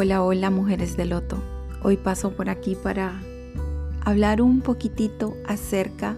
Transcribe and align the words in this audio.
Hola, 0.00 0.22
hola 0.22 0.48
mujeres 0.50 0.96
de 0.96 1.06
Loto. 1.06 1.42
Hoy 1.82 1.96
paso 1.96 2.30
por 2.30 2.50
aquí 2.50 2.76
para 2.76 3.20
hablar 4.04 4.40
un 4.40 4.60
poquitito 4.60 5.36
acerca 5.44 6.16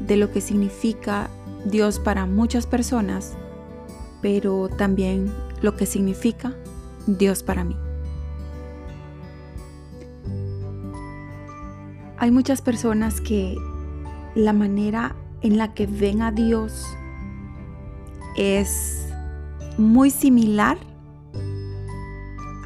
de 0.00 0.16
lo 0.16 0.30
que 0.30 0.40
significa 0.40 1.28
Dios 1.66 1.98
para 1.98 2.24
muchas 2.24 2.66
personas, 2.66 3.36
pero 4.22 4.70
también 4.70 5.30
lo 5.60 5.76
que 5.76 5.84
significa 5.84 6.54
Dios 7.06 7.42
para 7.42 7.64
mí. 7.64 7.76
Hay 12.16 12.30
muchas 12.30 12.62
personas 12.62 13.20
que 13.20 13.56
la 14.34 14.54
manera 14.54 15.16
en 15.42 15.58
la 15.58 15.74
que 15.74 15.86
ven 15.86 16.22
a 16.22 16.32
Dios 16.32 16.86
es 18.38 19.06
muy 19.76 20.10
similar 20.10 20.78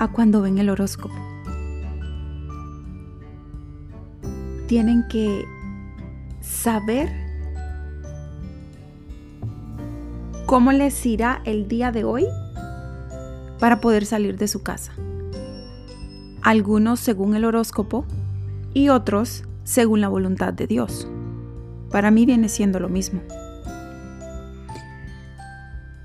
a 0.05 0.13
cuando 0.13 0.43
ven 0.43 0.59
el 0.59 0.71
horóscopo. 0.71 1.15
Tienen 4.67 5.05
que 5.09 5.45
saber 6.41 7.11
cómo 10.47 10.73
les 10.73 11.05
irá 11.07 11.41
el 11.45 11.69
día 11.69 11.91
de 11.91 12.05
hoy 12.05 12.27
para 13.59 13.81
poder 13.81 14.07
salir 14.07 14.37
de 14.37 14.49
su 14.49 14.63
casa. 14.63 14.93
Algunos 16.43 17.01
según 17.01 17.35
el 17.35 17.45
horóscopo 17.45 18.05
y 18.75 18.91
otros 18.91 19.45
según 19.65 20.01
la 20.01 20.09
voluntad 20.09 20.53
de 20.53 20.67
Dios. 20.67 21.09
Para 21.91 22.11
mí 22.11 22.27
viene 22.27 22.49
siendo 22.49 22.79
lo 22.81 22.89
mismo. 22.89 23.23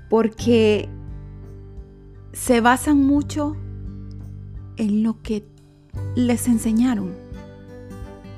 Porque 0.08 0.88
se 2.32 2.60
basan 2.60 2.98
mucho 3.04 3.56
en 4.80 5.02
lo 5.02 5.20
que 5.20 5.44
les 6.14 6.48
enseñaron, 6.48 7.12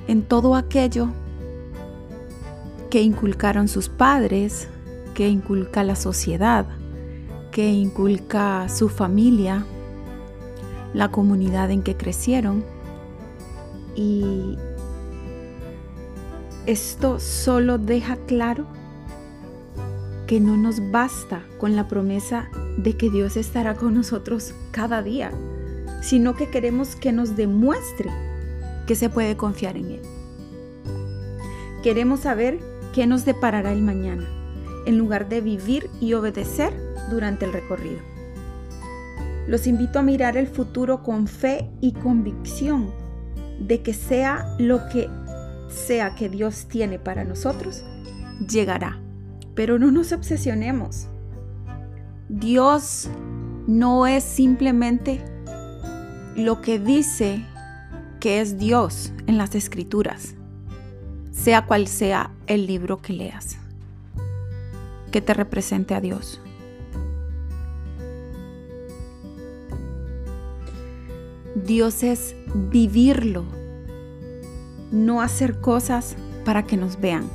en 0.08 0.22
todo 0.22 0.56
aquello 0.56 1.08
que 2.90 3.00
inculcaron 3.00 3.68
sus 3.68 3.88
padres, 3.88 4.66
que 5.14 5.28
inculca 5.28 5.84
la 5.84 5.94
sociedad, 5.94 6.66
que 7.52 7.70
inculca 7.70 8.68
su 8.68 8.88
familia, 8.88 9.64
la 10.94 11.12
comunidad 11.12 11.70
en 11.70 11.84
que 11.84 11.96
crecieron. 11.96 12.64
Y 13.94 14.58
esto 16.66 17.20
solo 17.20 17.78
deja 17.78 18.16
claro 18.26 18.66
que 20.26 20.40
no 20.40 20.56
nos 20.56 20.90
basta 20.90 21.44
con 21.58 21.76
la 21.76 21.86
promesa 21.86 22.50
de 22.78 22.96
que 22.96 23.10
Dios 23.10 23.36
estará 23.36 23.76
con 23.76 23.94
nosotros 23.94 24.54
cada 24.72 25.02
día, 25.02 25.30
sino 26.02 26.34
que 26.34 26.50
queremos 26.50 26.96
que 26.96 27.12
nos 27.12 27.36
demuestre 27.36 28.10
que 28.86 28.94
se 28.94 29.08
puede 29.08 29.36
confiar 29.36 29.78
en 29.78 29.92
Él. 29.92 30.02
Queremos 31.82 32.20
saber 32.20 32.58
qué 32.92 33.06
nos 33.06 33.24
deparará 33.24 33.72
el 33.72 33.80
mañana, 33.80 34.28
en 34.84 34.98
lugar 34.98 35.28
de 35.28 35.40
vivir 35.40 35.88
y 36.00 36.12
obedecer 36.12 36.72
durante 37.10 37.46
el 37.46 37.52
recorrido. 37.52 38.00
Los 39.46 39.66
invito 39.66 39.98
a 39.98 40.02
mirar 40.02 40.36
el 40.36 40.48
futuro 40.48 41.02
con 41.02 41.26
fe 41.26 41.70
y 41.80 41.92
convicción 41.92 42.90
de 43.58 43.82
que 43.82 43.94
sea 43.94 44.54
lo 44.58 44.88
que 44.88 45.08
sea 45.68 46.14
que 46.14 46.28
Dios 46.28 46.66
tiene 46.68 46.98
para 46.98 47.24
nosotros, 47.24 47.84
llegará. 48.48 49.00
Pero 49.54 49.78
no 49.78 49.90
nos 49.90 50.12
obsesionemos. 50.12 51.08
Dios 52.28 53.08
no 53.66 54.06
es 54.06 54.24
simplemente 54.24 55.20
lo 56.36 56.62
que 56.62 56.78
dice 56.78 57.44
que 58.20 58.40
es 58.40 58.58
Dios 58.58 59.12
en 59.26 59.36
las 59.36 59.54
escrituras, 59.54 60.34
sea 61.30 61.66
cual 61.66 61.88
sea 61.88 62.30
el 62.46 62.66
libro 62.66 63.02
que 63.02 63.12
leas, 63.12 63.56
que 65.10 65.20
te 65.20 65.34
represente 65.34 65.94
a 65.94 66.00
Dios. 66.00 66.40
Dios 71.54 72.02
es 72.02 72.34
vivirlo, 72.70 73.44
no 74.90 75.20
hacer 75.20 75.60
cosas 75.60 76.16
para 76.44 76.64
que 76.64 76.76
nos 76.76 77.00
vean. 77.00 77.28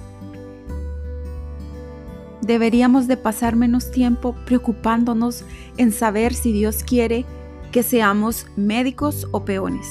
Deberíamos 2.41 3.07
de 3.07 3.17
pasar 3.17 3.55
menos 3.55 3.91
tiempo 3.91 4.35
preocupándonos 4.45 5.43
en 5.77 5.91
saber 5.91 6.33
si 6.33 6.51
Dios 6.53 6.83
quiere 6.83 7.25
que 7.71 7.83
seamos 7.83 8.47
médicos 8.55 9.27
o 9.31 9.45
peones. 9.45 9.87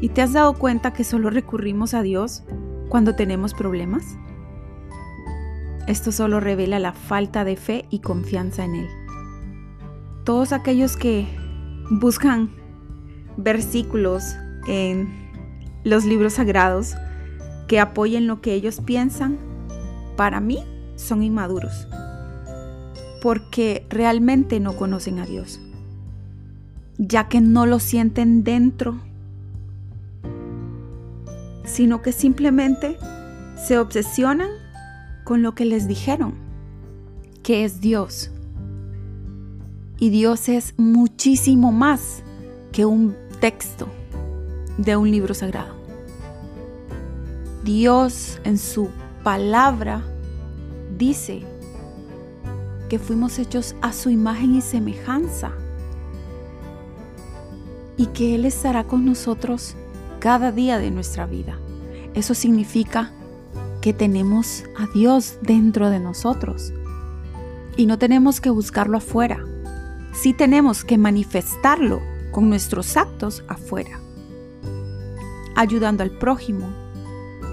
¿Y 0.00 0.08
te 0.08 0.22
has 0.22 0.32
dado 0.32 0.54
cuenta 0.54 0.92
que 0.92 1.04
solo 1.04 1.30
recurrimos 1.30 1.94
a 1.94 2.02
Dios 2.02 2.42
cuando 2.88 3.14
tenemos 3.14 3.54
problemas? 3.54 4.16
Esto 5.86 6.12
solo 6.12 6.40
revela 6.40 6.78
la 6.78 6.92
falta 6.92 7.44
de 7.44 7.56
fe 7.56 7.86
y 7.90 8.00
confianza 8.00 8.64
en 8.64 8.74
Él. 8.74 8.88
Todos 10.24 10.52
aquellos 10.52 10.96
que 10.96 11.26
buscan 11.90 12.50
versículos 13.36 14.36
en 14.66 15.30
los 15.84 16.04
libros 16.04 16.34
sagrados 16.34 16.94
que 17.66 17.80
apoyen 17.80 18.26
lo 18.26 18.40
que 18.40 18.54
ellos 18.54 18.80
piensan, 18.80 19.38
para 20.16 20.40
mí 20.40 20.64
son 20.96 21.22
inmaduros, 21.22 21.88
porque 23.22 23.86
realmente 23.88 24.58
no 24.58 24.76
conocen 24.76 25.20
a 25.20 25.26
Dios, 25.26 25.60
ya 26.98 27.28
que 27.28 27.40
no 27.40 27.66
lo 27.66 27.78
sienten 27.78 28.42
dentro, 28.42 28.98
sino 31.64 32.02
que 32.02 32.10
simplemente 32.10 32.98
se 33.54 33.78
obsesionan 33.78 34.50
con 35.22 35.40
lo 35.40 35.54
que 35.54 35.64
les 35.64 35.86
dijeron, 35.86 36.34
que 37.44 37.64
es 37.64 37.80
Dios. 37.80 38.32
Y 40.00 40.10
Dios 40.10 40.48
es 40.48 40.74
muchísimo 40.76 41.70
más 41.70 42.24
que 42.72 42.86
un 42.86 43.14
texto 43.40 43.86
de 44.78 44.96
un 44.96 45.08
libro 45.12 45.32
sagrado. 45.32 45.76
Dios 47.62 48.40
en 48.42 48.58
su 48.58 48.88
palabra 49.22 50.02
dice 50.98 51.51
que 52.92 52.98
fuimos 52.98 53.38
hechos 53.38 53.74
a 53.80 53.94
su 53.94 54.10
imagen 54.10 54.54
y 54.54 54.60
semejanza 54.60 55.52
y 57.96 58.08
que 58.08 58.34
Él 58.34 58.44
estará 58.44 58.84
con 58.84 59.06
nosotros 59.06 59.76
cada 60.18 60.52
día 60.52 60.76
de 60.76 60.90
nuestra 60.90 61.24
vida. 61.24 61.58
Eso 62.12 62.34
significa 62.34 63.10
que 63.80 63.94
tenemos 63.94 64.64
a 64.76 64.86
Dios 64.92 65.38
dentro 65.40 65.88
de 65.88 66.00
nosotros 66.00 66.74
y 67.78 67.86
no 67.86 67.96
tenemos 67.96 68.42
que 68.42 68.50
buscarlo 68.50 68.98
afuera 68.98 69.42
sí 70.12 70.34
tenemos 70.34 70.84
que 70.84 70.98
manifestarlo 70.98 72.02
con 72.30 72.50
nuestros 72.50 72.98
actos 72.98 73.42
afuera, 73.48 73.98
ayudando 75.56 76.02
al 76.02 76.10
prójimo, 76.10 76.68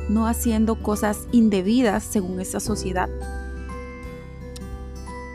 no 0.10 0.28
haciendo 0.28 0.84
cosas 0.84 1.30
indebidas 1.32 2.04
según 2.04 2.42
esta 2.42 2.60
sociedad, 2.60 3.10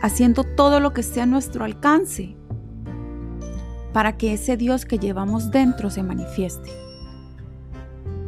haciendo 0.05 0.43
todo 0.43 0.79
lo 0.79 0.93
que 0.93 1.01
esté 1.01 1.21
a 1.21 1.25
nuestro 1.25 1.65
alcance 1.65 2.35
para 3.91 4.17
que 4.17 4.33
ese 4.33 4.55
Dios 4.55 4.85
que 4.85 4.99
llevamos 4.99 5.49
dentro 5.49 5.89
se 5.89 6.03
manifieste. 6.03 6.69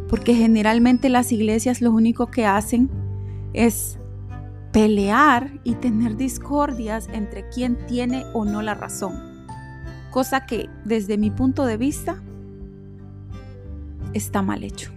Porque 0.09 0.33
generalmente 0.33 1.07
las 1.09 1.31
iglesias 1.31 1.81
lo 1.81 1.91
único 1.91 2.27
que 2.27 2.47
hacen 2.47 2.89
es 3.53 4.00
pelear 4.71 5.59
y 5.63 5.75
tener 5.75 6.18
discordias 6.18 7.09
entre 7.13 7.47
quien 7.50 7.77
tiene 7.85 8.25
o 8.33 8.44
no 8.44 8.63
la 8.63 8.73
razón. 8.73 9.45
Cosa 10.09 10.47
que 10.47 10.69
desde 10.83 11.19
mi 11.19 11.30
punto 11.30 11.63
de 11.65 11.77
vista 11.77 12.23
está 14.13 14.41
mal 14.41 14.63
hecho. 14.63 14.91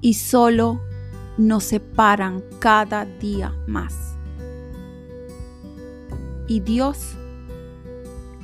Y 0.00 0.14
solo 0.14 0.80
nos 1.38 1.62
separan 1.62 2.42
cada 2.58 3.04
día 3.04 3.54
más. 3.68 4.14
Y 6.46 6.60
Dios 6.60 7.16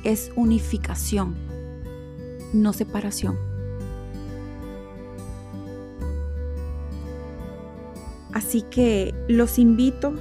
es 0.03 0.31
unificación, 0.35 1.35
no 2.53 2.73
separación. 2.73 3.37
Así 8.33 8.63
que 8.63 9.13
los 9.27 9.59
invito 9.59 10.13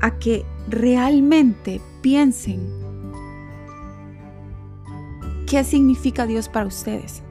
a 0.00 0.18
que 0.18 0.44
realmente 0.68 1.80
piensen 2.02 2.60
qué 5.46 5.64
significa 5.64 6.26
Dios 6.26 6.48
para 6.48 6.66
ustedes. 6.66 7.22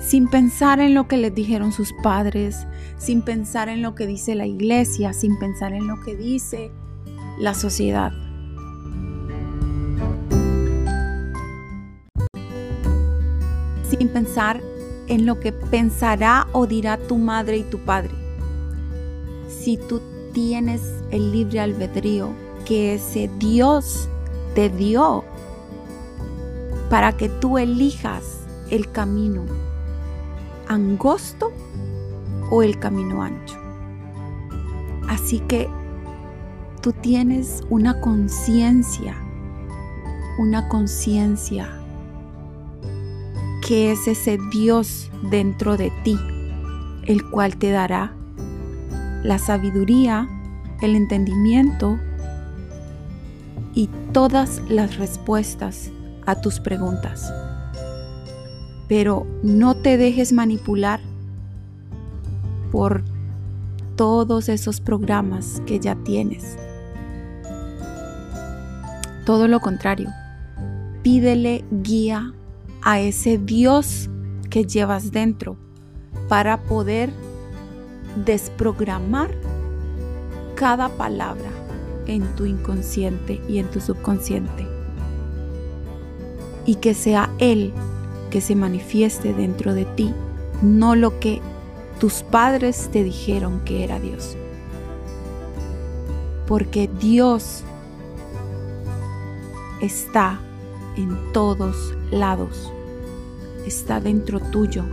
Sin 0.00 0.28
pensar 0.28 0.78
en 0.78 0.94
lo 0.94 1.08
que 1.08 1.16
les 1.16 1.34
dijeron 1.34 1.72
sus 1.72 1.92
padres, 2.02 2.66
sin 2.96 3.22
pensar 3.22 3.68
en 3.68 3.82
lo 3.82 3.96
que 3.96 4.06
dice 4.06 4.36
la 4.36 4.46
iglesia, 4.46 5.12
sin 5.12 5.36
pensar 5.38 5.72
en 5.72 5.88
lo 5.88 6.00
que 6.00 6.14
dice 6.14 6.70
la 7.38 7.54
sociedad. 7.54 8.12
Sin 13.88 14.08
pensar 14.08 14.60
en 15.08 15.26
lo 15.26 15.38
que 15.40 15.52
pensará 15.52 16.46
o 16.52 16.66
dirá 16.66 16.96
tu 16.96 17.18
madre 17.18 17.58
y 17.58 17.62
tu 17.62 17.78
padre. 17.78 18.10
Si 19.48 19.76
tú 19.76 20.00
tienes 20.32 20.82
el 21.10 21.32
libre 21.32 21.60
albedrío 21.60 22.30
que 22.64 22.94
ese 22.94 23.30
Dios 23.38 24.08
te 24.54 24.68
dio 24.68 25.24
para 26.90 27.16
que 27.16 27.28
tú 27.28 27.58
elijas 27.58 28.24
el 28.70 28.90
camino 28.90 29.44
angosto 30.68 31.52
o 32.50 32.62
el 32.62 32.78
camino 32.78 33.22
ancho. 33.22 33.56
Así 35.08 35.40
que 35.40 35.68
tú 36.86 36.92
tienes 36.92 37.64
una 37.68 38.00
conciencia, 38.00 39.16
una 40.38 40.68
conciencia 40.68 41.68
que 43.66 43.90
es 43.90 44.06
ese 44.06 44.38
Dios 44.52 45.10
dentro 45.28 45.76
de 45.76 45.90
ti, 46.04 46.16
el 47.06 47.28
cual 47.28 47.56
te 47.56 47.72
dará 47.72 48.12
la 49.24 49.36
sabiduría, 49.40 50.28
el 50.80 50.94
entendimiento 50.94 51.98
y 53.74 53.90
todas 54.12 54.62
las 54.68 54.96
respuestas 54.96 55.90
a 56.24 56.40
tus 56.40 56.60
preguntas. 56.60 57.32
Pero 58.86 59.26
no 59.42 59.74
te 59.74 59.96
dejes 59.96 60.32
manipular 60.32 61.00
por 62.70 63.02
todos 63.96 64.48
esos 64.48 64.80
programas 64.80 65.60
que 65.66 65.80
ya 65.80 65.96
tienes. 65.96 66.56
Todo 69.26 69.48
lo 69.48 69.58
contrario, 69.58 70.10
pídele 71.02 71.64
guía 71.82 72.32
a 72.82 73.00
ese 73.00 73.38
Dios 73.38 74.08
que 74.50 74.64
llevas 74.64 75.10
dentro 75.10 75.56
para 76.28 76.62
poder 76.62 77.10
desprogramar 78.24 79.32
cada 80.54 80.88
palabra 80.90 81.50
en 82.06 82.22
tu 82.36 82.46
inconsciente 82.46 83.42
y 83.48 83.58
en 83.58 83.68
tu 83.68 83.80
subconsciente. 83.80 84.64
Y 86.64 86.76
que 86.76 86.94
sea 86.94 87.28
Él 87.40 87.72
que 88.30 88.40
se 88.40 88.54
manifieste 88.54 89.34
dentro 89.34 89.74
de 89.74 89.86
ti, 89.86 90.14
no 90.62 90.94
lo 90.94 91.18
que 91.18 91.40
tus 91.98 92.22
padres 92.22 92.90
te 92.92 93.02
dijeron 93.02 93.60
que 93.64 93.82
era 93.82 93.98
Dios. 93.98 94.36
Porque 96.46 96.88
Dios 97.00 97.64
está 99.86 100.40
en 100.96 101.32
todos 101.32 101.94
lados, 102.10 102.72
está 103.66 104.00
dentro 104.00 104.40
tuyo. 104.40 104.84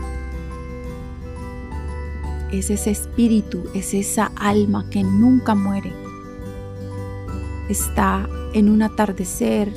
Es 2.52 2.70
ese 2.70 2.92
espíritu, 2.92 3.64
es 3.74 3.94
esa 3.94 4.32
alma 4.36 4.86
que 4.90 5.04
nunca 5.04 5.56
muere. 5.56 5.92
Está 7.68 8.30
en 8.54 8.70
un 8.70 8.84
atardecer, 8.84 9.74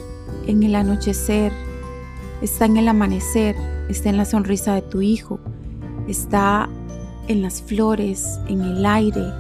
en 0.47 0.63
el 0.63 0.75
anochecer, 0.75 1.53
está 2.43 2.67
en 2.67 2.77
el 2.77 2.89
amanecer, 2.89 3.57
está 3.89 4.11
en 4.11 4.19
la 4.19 4.25
sonrisa 4.25 4.75
de 4.75 4.83
tu 4.83 5.01
hijo, 5.01 5.41
está 6.07 6.69
en 7.29 7.43
las 7.43 7.63
flores, 7.63 8.39
en 8.49 8.61
el 8.61 8.85
aire, 8.85 9.33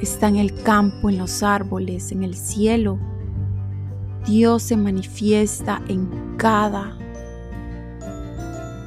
está 0.00 0.28
en 0.28 0.36
el 0.36 0.54
campo, 0.62 1.10
en 1.10 1.18
los 1.18 1.42
árboles, 1.42 2.12
en 2.12 2.22
el 2.22 2.34
cielo. 2.34 2.98
Dios 4.26 4.62
se 4.62 4.76
manifiesta 4.76 5.82
en 5.88 6.36
cada 6.36 6.96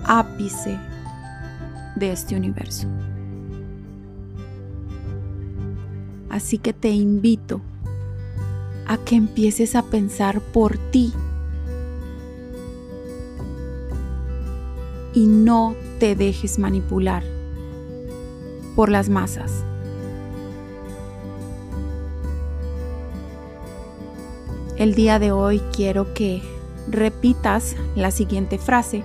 ápice 0.04 0.80
de 1.96 2.12
este 2.12 2.36
universo. 2.36 2.88
Así 6.30 6.58
que 6.58 6.74
te 6.74 6.90
invito 6.90 7.62
a 8.88 8.98
que 8.98 9.16
empieces 9.16 9.76
a 9.76 9.84
pensar 9.84 10.42
por 10.42 10.78
ti 10.92 11.14
y 15.14 15.26
no 15.26 15.76
te 16.00 16.16
dejes 16.16 16.58
manipular 16.60 17.24
por 18.76 18.90
las 18.90 19.10
masas. 19.10 19.64
El 24.78 24.94
día 24.94 25.18
de 25.18 25.32
hoy 25.32 25.60
quiero 25.76 26.14
que 26.14 26.40
repitas 26.88 27.76
la 27.96 28.12
siguiente 28.12 28.60
frase 28.60 29.04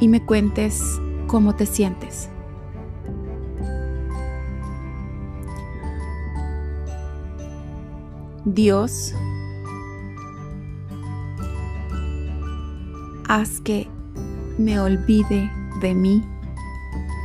y 0.00 0.08
me 0.08 0.24
cuentes 0.24 0.82
cómo 1.28 1.54
te 1.54 1.66
sientes. 1.66 2.28
Dios 8.44 9.14
haz 13.28 13.60
que 13.60 13.86
me 14.58 14.80
olvide 14.80 15.48
de 15.80 15.94
mí 15.94 16.24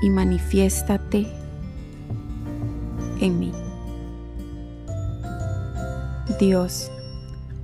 y 0.04 0.12
manifiéstate 0.12 1.28
en 3.20 3.40
mí. 3.40 3.52
Dios, 6.42 6.92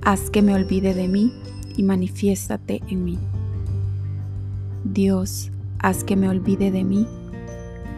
haz 0.02 0.30
que 0.30 0.40
me 0.40 0.54
olvide 0.54 0.94
de 0.94 1.08
mí 1.08 1.32
y 1.76 1.82
manifiéstate 1.82 2.80
en 2.86 3.04
mí. 3.04 3.18
Dios, 4.84 5.50
haz 5.80 6.04
que 6.04 6.14
me 6.14 6.28
olvide 6.28 6.70
de 6.70 6.84
mí 6.84 7.04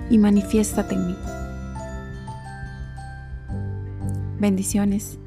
y 0.09 0.17
manifiéstate 0.17 0.95
en 0.95 1.09
mí. 1.09 1.17
Bendiciones. 4.39 5.20